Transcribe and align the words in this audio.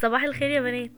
صباح 0.00 0.22
الخير 0.24 0.50
يا 0.50 0.60
بنات. 0.60 0.90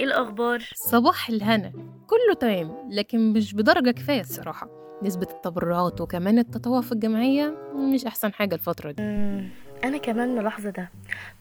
إيه 0.00 0.04
الأخبار؟ 0.04 0.62
صباح 0.74 1.28
الهنا. 1.28 1.72
كله 2.06 2.34
تمام 2.40 2.88
لكن 2.90 3.32
مش 3.32 3.54
بدرجة 3.54 3.90
كفاية 3.90 4.20
الصراحة. 4.20 4.68
نسبة 5.02 5.26
التبرعات 5.30 6.00
وكمان 6.00 6.38
التطوع 6.38 6.80
في 6.80 6.92
الجمعية 6.92 7.54
مش 7.94 8.04
أحسن 8.04 8.32
حاجة 8.32 8.54
الفترة 8.54 8.90
دي. 8.90 9.02
مم، 9.02 9.48
أنا 9.84 9.98
كمان 9.98 10.34
ملاحظه 10.34 10.70
ده. 10.70 10.90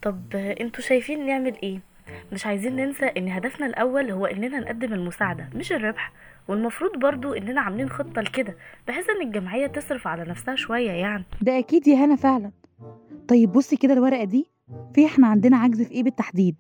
طب 0.02 0.36
أنتوا 0.36 0.84
شايفين 0.84 1.26
نعمل 1.26 1.56
إيه؟ 1.64 1.80
مش 2.32 2.46
عايزين 2.46 2.76
ننسى 2.76 3.06
إن 3.06 3.28
هدفنا 3.30 3.66
الأول 3.66 4.12
هو 4.12 4.26
إننا 4.26 4.60
نقدم 4.60 4.94
المساعدة 4.94 5.50
مش 5.56 5.72
الربح. 5.72 6.12
والمفروض 6.48 7.00
برضو 7.00 7.34
إننا 7.34 7.62
عاملين 7.62 7.90
خطة 7.90 8.22
لكده 8.22 8.58
بحيث 8.88 9.10
إن 9.10 9.22
الجمعية 9.28 9.68
تصرف 9.68 10.08
على 10.08 10.24
نفسها 10.24 10.56
شوية 10.56 10.92
يعني. 10.92 11.26
ده 11.42 11.60
أكيد 11.60 11.88
يا 11.88 11.96
هنا 11.96 12.16
فعلا. 12.16 12.52
طيب 13.28 13.52
بصي 13.52 13.78
كده 13.78 13.94
الورقة 13.94 14.24
دي 14.24 14.46
في 14.96 15.06
إحنا 15.06 15.28
عندنا 15.28 15.58
عجز 15.58 15.82
في 15.82 15.92
إيه 15.92 16.04
بالتحديد؟ 16.04 16.56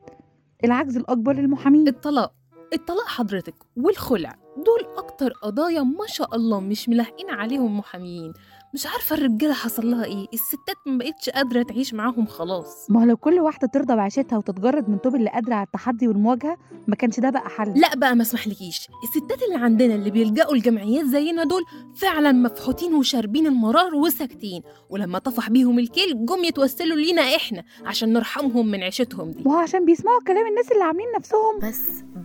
العجز 0.64 0.98
الأكبر 0.98 1.34
للمحامين. 1.34 1.88
الطلاق. 1.88 2.34
الطلاق 2.74 3.08
حضرتك 3.08 3.56
والخلع. 3.78 4.36
دول 4.58 4.98
أكتر 4.98 5.34
قضايا 5.44 5.82
ما 5.82 6.08
شاء 6.08 6.36
الله 6.36 6.60
مش 6.60 6.90
ملاحقين 6.90 7.30
عليهم 7.30 7.78
محاميين. 7.78 8.34
مش 8.74 8.88
عارفة 8.88 9.16
الرجالة 9.16 9.54
حصل 9.54 9.92
لها 9.92 10.06
إيه. 10.06 10.28
الستات 10.34 10.76
ما 10.86 10.98
بقتش 10.98 11.30
قادرة 11.30 11.64
تعيش 11.64 11.94
معاهم 11.94 12.26
خلاص. 12.26 12.92
ما 12.92 13.02
هو 13.02 13.06
لو 13.06 13.18
كل 13.18 13.40
واحدة 13.40 13.68
ترضى 13.68 13.96
بعيشتها 13.96 14.38
وتتجرد 14.38 14.90
من 14.90 14.98
طوب 14.98 15.16
اللي 15.16 15.30
قادرة 15.30 15.54
على 15.56 15.66
التحدي 15.66 16.08
والمواجهة 16.08 16.58
ما 16.88 16.96
كانش 16.96 17.20
ده 17.20 17.30
بقى 17.30 17.50
حل. 17.50 17.74
لا 17.80 17.96
بقى 17.96 18.16
ما 18.16 18.22
اسمحلكيش. 18.22 18.88
الستات 19.04 19.44
اللي 19.44 19.56
عندنا 19.66 19.96
اللي 19.96 20.12
بيلجأوا 20.12 20.54
الجمعيات 20.56 21.06
زينا 21.06 21.44
دول 21.44 21.62
فعلا 21.96 22.32
مفحوطين 22.32 22.94
وشاربين 22.96 23.48
المرار 23.48 23.96
وساكتين. 23.96 24.62
ولما 24.90 25.20
طفح 25.20 25.50
بيهم 25.50 25.80
الكيل 25.80 26.26
جم 26.26 26.44
يتوسلوا 26.44 26.98
لينا 26.98 27.22
إحنا 27.22 27.64
عشان 27.86 28.14
نرحمهم 28.14 28.68
من 28.68 28.84
عيشتهم 28.84 29.32
دي. 29.32 29.44
وهو 29.46 29.58
عشان 29.58 29.86
بيسمعوا 29.86 30.20
كلام 30.28 30.48
الناس 30.48 30.72
اللي 30.72 30.84
عاملين 30.84 31.08
نفسهم. 31.18 31.60
بس 31.64 31.82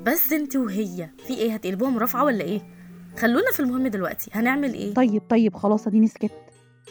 بس 0.07 0.33
انت 0.33 0.57
وهي 0.57 1.09
في 1.27 1.35
إيه؟ 1.35 1.53
هتقلبوها 1.55 1.91
مرافعه 2.19 2.25
ولا 2.25 2.45
إيه؟ 2.45 2.61
خلونا 3.19 3.53
في 3.53 3.61
المهم 3.61 3.87
دلوقتي 3.87 4.31
هنعمل 4.35 4.75
إيه؟ 4.75 4.95
طيب 4.95 5.23
طيب 5.29 5.57
خلاص 5.57 5.87
اديني 5.87 6.07
سكت. 6.07 6.33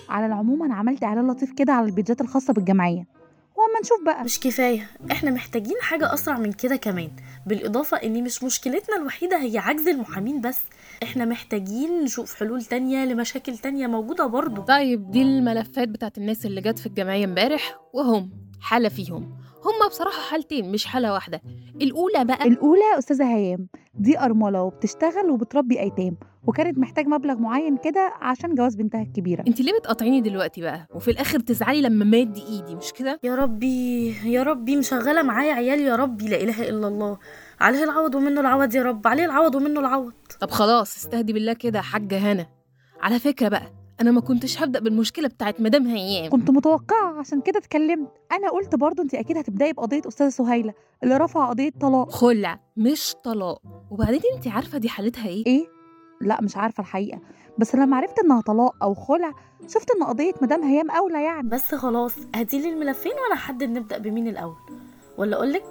على 0.09 0.25
العموم 0.25 0.63
أنا 0.63 0.75
عملت 0.75 1.03
إعلان 1.03 1.27
لطيف 1.27 1.51
كده 1.53 1.73
على 1.73 1.85
البيجات 1.85 2.21
الخاصة 2.21 2.53
بالجمعية. 2.53 3.07
واما 3.55 3.79
نشوف 3.83 4.03
بقى. 4.05 4.23
مش 4.23 4.39
كفاية 4.39 4.87
إحنا 5.11 5.31
محتاجين 5.31 5.75
حاجة 5.81 6.13
أسرع 6.13 6.37
من 6.37 6.51
كده 6.51 6.75
كمان. 6.75 7.11
بالإضافة 7.45 7.97
إن 7.97 8.23
مش 8.23 8.43
مشكلتنا 8.43 8.95
الوحيدة 8.97 9.37
هي 9.37 9.57
عجز 9.57 9.87
المحامين 9.87 10.41
بس. 10.41 10.59
إحنا 11.03 11.25
محتاجين 11.25 12.03
نشوف 12.03 12.35
حلول 12.35 12.63
تانية 12.63 13.05
لمشاكل 13.05 13.57
تانية 13.57 13.87
موجودة 13.87 14.25
برضو. 14.27 14.61
طيب 14.61 15.11
دي 15.11 15.21
الملفات 15.21 15.87
بتاعت 15.89 16.17
الناس 16.17 16.45
اللي 16.45 16.61
جت 16.61 16.79
في 16.79 16.85
الجمعية 16.85 17.25
امبارح 17.25 17.79
وهم 17.93 18.29
حالة 18.61 18.89
فيهم. 18.89 19.37
هم 19.65 19.89
بصراحة 19.89 20.21
حالتين 20.21 20.71
مش 20.71 20.85
حالة 20.85 21.13
واحدة. 21.13 21.41
الأولى 21.81 22.25
بقى 22.25 22.47
الأولى 22.47 22.97
أستاذة 22.99 23.35
هيام 23.35 23.67
دي 23.99 24.19
أرملة 24.19 24.61
وبتشتغل 24.63 25.29
وبتربي 25.29 25.79
أيتام 25.79 26.17
وكانت 26.47 26.77
محتاج 26.77 27.07
مبلغ 27.07 27.37
معين 27.37 27.77
كده 27.77 28.13
عشان 28.21 28.55
جواز 28.55 28.75
بنتها 28.75 29.01
الكبيرة. 29.01 29.43
انت 29.47 29.61
ليه 29.61 29.79
بتقاطعيني 29.79 30.21
دلوقتي 30.21 30.61
بقى؟ 30.61 30.87
وفي 30.95 31.11
الآخر 31.11 31.39
تزعلي 31.39 31.81
لما 31.81 32.05
مادي 32.05 32.43
إيدي 32.47 32.75
مش 32.75 32.93
كده؟ 32.93 33.19
يا 33.23 33.35
ربي 33.35 34.07
يا 34.31 34.43
ربي 34.43 34.75
مشغلة 34.77 35.23
معايا 35.23 35.53
عيال 35.53 35.79
يا 35.79 35.95
ربي 35.95 36.27
لا 36.27 36.41
إله 36.41 36.69
إلا 36.69 36.87
الله. 36.87 37.17
عليه 37.61 37.83
العوض 37.83 38.15
ومنه 38.15 38.41
العوض 38.41 38.75
يا 38.75 38.83
رب 38.83 39.07
عليه 39.07 39.25
العوض 39.25 39.55
ومنه 39.55 39.79
العوض. 39.79 40.13
طب 40.39 40.51
خلاص 40.51 40.95
استهدي 40.97 41.33
بالله 41.33 41.53
كده 41.53 41.79
يا 41.79 41.83
حاجة 41.83 42.17
هنا. 42.17 42.47
على 43.01 43.19
فكرة 43.19 43.47
بقى 43.49 43.76
أنا 44.01 44.11
ما 44.11 44.21
كنتش 44.21 44.61
هبدأ 44.61 44.79
بالمشكلة 44.79 45.27
بتاعت 45.27 45.61
مدام 45.61 45.87
هيام. 45.87 46.29
كنت 46.31 46.49
متوقعة 46.49 47.19
عشان 47.19 47.41
كده 47.41 47.59
اتكلمت. 47.59 48.11
أنا 48.31 48.49
قلت 48.49 48.75
برضو 48.75 49.01
انت 49.01 49.15
أكيد 49.15 49.37
هتبدأي 49.37 49.73
بقضية 49.73 50.01
أستاذة 50.07 50.29
سهيلة 50.29 50.73
اللي 51.03 51.17
رفع 51.17 51.49
قضية 51.49 51.71
طلاق. 51.81 52.11
خلع 52.11 52.59
مش 52.77 53.15
طلاق. 53.23 53.61
وبعدين 53.91 54.21
انت 54.35 54.47
عارفة 54.47 54.77
دي 54.77 54.89
حالتها 54.89 55.27
إيه؟ 55.27 55.45
إيه؟ 55.45 55.65
لا 56.21 56.41
مش 56.41 56.57
عارفة 56.57 56.81
الحقيقة. 56.81 57.19
بس 57.57 57.75
لما 57.75 57.97
عرفت 57.97 58.19
إنها 58.19 58.41
طلاق 58.41 58.83
أو 58.83 58.93
خلع 58.93 59.33
شفت 59.67 59.91
إن 59.91 60.03
قضية 60.03 60.33
مدام 60.41 60.63
هيام 60.63 60.91
أولى 60.91 61.23
يعني. 61.23 61.49
بس 61.49 61.75
خلاص 61.75 62.13
هاتيلي 62.35 62.69
الملفين 62.69 63.11
وأنا 63.11 63.33
احدد 63.33 63.69
نبدأ 63.69 63.97
بمين 63.97 64.27
الأول؟ 64.27 64.55
ولا 65.17 65.35
أقولك؟ 65.35 65.63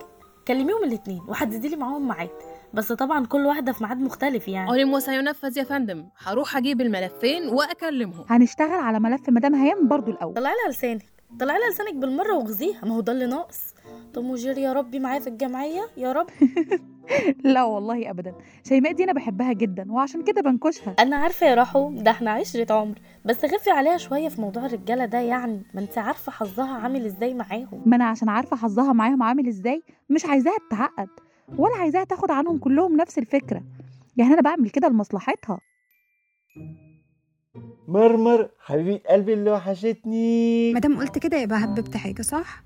كلميهم 0.48 0.84
الاتنين 0.84 1.22
وحددي 1.28 1.68
لي 1.68 1.76
معاهم 1.76 2.08
ميعاد. 2.08 2.30
بس 2.76 2.92
طبعا 2.92 3.26
كل 3.26 3.46
واحدة 3.46 3.72
في 3.72 3.84
ميعاد 3.84 4.00
مختلف 4.00 4.48
يعني. 4.48 4.70
علم 4.70 4.92
وسينفذ 4.92 5.58
يا 5.58 5.64
فندم 5.64 6.06
هروح 6.18 6.56
أجيب 6.56 6.80
الملفين 6.80 7.48
وأكلمهم. 7.48 8.24
هنشتغل 8.28 8.70
على 8.80 9.00
ملف 9.00 9.28
مدام 9.30 9.54
هيام 9.54 9.88
برضو 9.88 10.10
الأول. 10.10 10.34
طلعي 10.34 10.52
لها 10.64 10.72
لسانك 10.72 11.02
طلعي 11.40 11.58
لها 11.58 11.70
لسانك 11.70 11.94
بالمرة 11.94 12.34
واغزيها 12.34 12.84
ما 12.84 12.94
هو 12.94 13.00
ده 13.00 13.12
اللي 13.12 13.26
ناقص. 13.26 13.74
توم 14.14 14.30
وجيري 14.30 14.62
يا 14.62 14.72
ربي 14.72 14.98
معايا 14.98 15.20
في 15.20 15.26
الجمعية؟ 15.26 15.80
يا 15.96 16.12
رب. 16.12 16.26
لا 17.44 17.62
والله 17.62 18.10
ابدا. 18.10 18.34
شيماء 18.68 18.92
دي 18.92 19.04
أنا 19.04 19.12
بحبها 19.12 19.52
جدا 19.52 19.92
وعشان 19.92 20.22
كده 20.24 20.40
بنكشها. 20.42 20.96
أنا 20.98 21.16
عارفة 21.16 21.46
يا 21.46 21.54
راحو 21.54 21.90
ده 21.92 22.10
إحنا 22.10 22.30
عشرة 22.30 22.72
عمر 22.74 22.98
بس 23.24 23.46
خفي 23.46 23.70
عليها 23.70 23.96
شوية 23.96 24.28
في 24.28 24.40
موضوع 24.40 24.66
الرجالة 24.66 25.04
ده 25.04 25.18
يعني. 25.20 25.62
ما 25.74 25.80
أنت 25.80 25.98
عارفة 25.98 26.32
حظها 26.32 26.76
عامل 26.78 27.04
إزاي 27.04 27.34
معاهم. 27.34 27.82
ما 27.86 27.96
أنا 27.96 28.04
عشان 28.04 28.28
عارفة 28.28 28.56
حظها 28.56 28.92
معاهم 28.92 29.22
عامل 29.22 29.46
إزاي 29.48 29.82
مش 30.10 30.24
عايزاها 30.26 30.56
تتعقد. 30.70 31.08
ولا 31.48 31.76
عايزاها 31.76 32.04
تاخد 32.04 32.30
عنهم 32.30 32.58
كلهم 32.58 32.96
نفس 32.96 33.18
الفكرة. 33.18 33.62
يعني 34.16 34.32
أنا 34.34 34.42
بعمل 34.42 34.70
كده 34.70 34.88
لمصلحتها. 34.88 35.60
مرمر 37.88 38.50
حبيبة 38.58 39.00
قلبي 39.08 39.34
اللي 39.34 39.50
وحشتني. 39.50 40.72
مادام 40.72 40.98
قلت 40.98 41.18
كده 41.18 41.36
يبقى 41.36 41.64
هببت 41.64 41.96
حاجة 41.96 42.22
صح؟ 42.22 42.62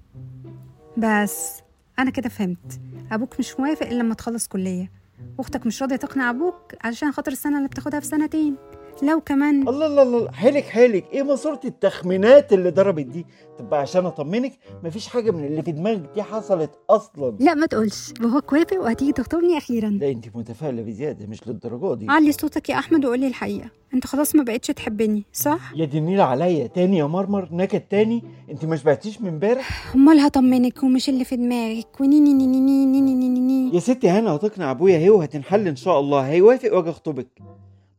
بس 0.96 1.62
أنا 1.98 2.10
كده 2.10 2.28
فهمت. 2.28 2.80
أبوك 3.12 3.38
مش 3.38 3.60
موافق 3.60 3.86
إلا 3.86 4.02
لما 4.02 4.14
تخلص 4.14 4.48
كلية. 4.48 4.92
وأختك 5.38 5.66
مش 5.66 5.82
راضية 5.82 5.96
تقنع 5.96 6.30
أبوك 6.30 6.74
علشان 6.80 7.12
خاطر 7.12 7.32
السنة 7.32 7.56
اللي 7.56 7.68
بتاخدها 7.68 8.00
في 8.00 8.06
سنتين. 8.06 8.56
لو 9.02 9.20
كمان 9.20 9.68
الله 9.68 9.86
الله 9.86 10.02
الله. 10.02 10.32
حيلك 10.32 10.64
حيلك 10.64 11.04
إيه 11.12 11.22
ماسورة 11.22 11.60
التخمينات 11.64 12.52
اللي 12.52 12.70
ضربت 12.70 13.06
دي؟ 13.06 13.26
طب 13.58 13.74
عشان 13.74 14.06
أطمنك 14.06 14.52
مفيش 14.84 15.06
حاجة 15.06 15.30
من 15.30 15.44
اللي 15.44 15.62
في 15.62 15.72
دماغك 15.72 16.10
دي 16.14 16.22
حصلت 16.22 16.70
أصلا. 16.90 17.36
لا 17.40 17.54
ما 17.54 17.66
تقولش. 17.66 18.12
باباك 18.20 18.52
وافق 18.52 18.80
وهتيجي 18.80 19.12
تخطبني 19.12 19.58
أخيرا. 19.58 19.88
لا 19.88 20.10
أنت 20.10 20.36
متفائلة 20.36 20.82
بزيادة 20.82 21.26
مش 21.26 21.48
للدرجة 21.48 21.94
دي. 21.94 22.06
علي 22.08 22.32
صوتك 22.32 22.68
يا 22.68 22.78
أحمد 22.78 23.04
وقولي 23.04 23.26
الحقيقة. 23.26 23.70
أنت 23.94 24.06
خلاص 24.06 24.34
ما 24.34 24.42
بقتش 24.42 24.66
تحبني 24.66 25.24
صح؟ 25.32 25.72
يا 25.76 25.84
دي 25.84 25.98
النيل 25.98 26.20
عليا. 26.20 26.66
تاني 26.66 26.98
يا 26.98 27.04
مرمر 27.04 27.48
نكد 27.52 27.80
تاني. 27.80 28.24
أنت 28.50 28.64
ما 28.64 28.76
شبعتيش 28.76 29.20
من 29.20 29.28
امبارح؟ 29.28 29.94
أمال 29.94 30.20
هطمنك 30.20 30.82
ومش 30.82 31.08
اللي 31.08 31.24
في 31.24 31.36
دماغك. 31.36 32.00
ونيني 32.00 32.32
نيني 32.32 32.60
نيني 32.60 32.86
نيني 32.86 33.14
نيني 33.14 33.40
نيني 33.40 33.74
يا 33.74 33.80
ستي 33.80 34.08
هنا 34.08 34.30
هتقنع 34.30 34.70
أبويا 34.70 34.98
هي 34.98 35.10
وهتنحل 35.10 35.68
إن 35.68 35.76
شاء 35.76 36.00
الله. 36.00 36.20
هيوافق 36.20 36.76
وأجي 36.76 36.90
أخطبك. 36.90 37.28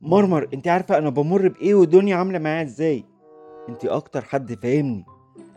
مرمر 0.02 0.48
انت 0.54 0.68
عارفة 0.68 0.98
أنا 0.98 1.10
بمر 1.10 1.48
بإيه 1.48 1.76
والدنيا 1.76 2.16
عاملة 2.16 2.40
معايا 2.40 2.64
إزاي؟ 2.64 3.06
انت 3.70 3.86
أكتر 3.86 4.22
حد 4.26 4.54
فاهمني. 4.54 5.06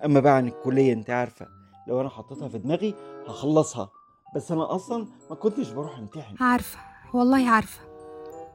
أما 0.04 0.20
بقى 0.20 0.36
عن 0.36 0.48
الكلية 0.48 0.92
انت 0.92 1.10
عارفة. 1.10 1.46
لو 1.88 2.00
أنا 2.00 2.08
حطيتها 2.08 2.48
في 2.48 2.58
دماغي 2.58 2.94
هخلصها. 3.28 3.90
بس 4.36 4.52
أنا 4.52 4.74
أصلا 4.74 5.06
ما 5.30 5.36
كنتش 5.36 5.70
بروح 5.70 5.98
امتحن. 5.98 6.36
عارفة. 6.40 6.78
والله 7.14 7.50
عارفة. 7.50 7.80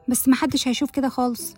بس 0.08 0.28
محدش 0.28 0.68
هيشوف 0.68 0.90
كده 0.90 1.08
خالص. 1.08 1.54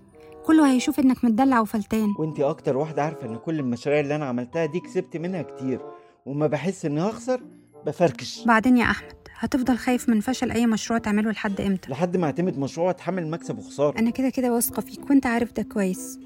كله 0.46 0.72
هيشوف 0.72 1.00
إنك 1.00 1.24
متدلع 1.24 1.60
وفلتان. 1.60 2.14
وانت 2.18 2.40
أكتر 2.40 2.76
واحدة 2.76 3.02
عارفة 3.02 3.26
إن 3.26 3.36
كل 3.36 3.58
المشاريع 3.60 4.00
اللي 4.00 4.16
أنا 4.16 4.24
عملتها 4.24 4.66
دي 4.66 4.80
كسبت 4.80 5.16
منها 5.16 5.42
كتير. 5.42 5.80
وما 6.26 6.46
بحس 6.46 6.84
إني 6.84 7.00
هخسر 7.00 7.40
بفركش. 7.86 8.44
بعدين 8.44 8.76
يا 8.76 8.84
أحمد 8.84 9.21
هتفضل 9.42 9.76
خايف 9.76 10.08
من 10.08 10.20
فشل 10.20 10.50
أي 10.50 10.66
مشروع 10.66 10.98
تعمله 10.98 11.30
لحد 11.30 11.60
إمتى؟ 11.60 11.90
لحد 11.90 12.16
ما 12.16 12.26
اعتمد 12.26 12.58
مشروع 12.58 12.90
اتحمل 12.90 13.30
مكسب 13.30 13.58
وخسارة. 13.58 13.98
أنا 13.98 14.10
كده 14.10 14.30
كده 14.30 14.52
واثقة 14.54 14.80
فيك 14.82 15.10
وأنت 15.10 15.26
عارف 15.26 15.52
ده 15.52 15.62
كويس. 15.62 16.18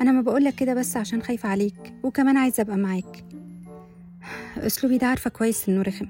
أنا 0.00 0.12
ما 0.12 0.20
بقولك 0.22 0.54
كده 0.54 0.74
بس 0.74 0.96
عشان 0.96 1.22
خايفة 1.22 1.48
عليك 1.48 1.94
وكمان 2.02 2.36
عايزة 2.36 2.60
أبقى 2.60 2.76
معاك. 2.76 3.24
أسلوبي 4.56 4.98
ده 4.98 5.06
عارفة 5.06 5.30
كويس 5.30 5.68
إنه 5.68 5.82
رخم. 5.82 6.06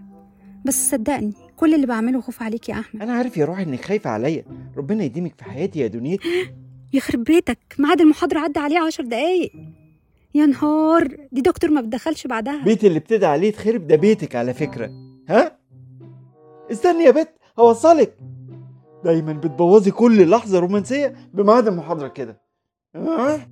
بس 0.65 0.91
صدقني 0.91 1.33
كل 1.57 1.75
اللي 1.75 1.87
بعمله 1.87 2.21
خوف 2.21 2.43
عليك 2.43 2.69
يا 2.69 2.75
أحمد. 2.81 3.03
أنا 3.03 3.13
عارف 3.13 3.37
يا 3.37 3.45
روحي 3.45 3.63
إنك 3.63 3.85
خايفة 3.85 4.11
عليا. 4.11 4.45
ربنا 4.77 5.05
يديمك 5.05 5.35
في 5.39 5.45
حياتي 5.45 5.79
يا 5.81 5.87
دنيتي 5.87 6.29
يخرب 6.95 7.25
بيتك 7.25 7.59
ميعاد 7.79 8.01
المحاضرة 8.01 8.39
عدى 8.39 8.59
عليه 8.61 8.79
عشر 8.79 9.05
دقايق. 9.05 9.53
يا 10.35 10.47
نهار 10.47 11.17
دي 11.33 11.41
دكتور 11.41 11.71
ما 11.71 11.81
بتدخلش 11.81 12.27
بعدها. 12.27 12.65
بيت 12.65 12.85
اللي 12.85 12.99
ابتدى 12.99 13.27
عليه 13.27 13.53
تخرب 13.53 13.87
ده 13.87 13.97
بيتك 13.97 14.37
على 14.37 14.55
فكرة. 14.55 14.91
ها؟ 15.29 15.62
استني 16.73 17.05
يا 17.05 17.11
بت 17.11 17.35
هوصلك. 17.59 18.19
دايما 19.05 19.33
بتبوظي 19.33 19.91
كل 19.91 20.31
لحظة 20.31 20.59
رومانسية 20.59 21.15
بميعاد 21.35 21.69
المحاضرة 21.69 22.09
كده. 22.09 22.43
ها 22.97 23.49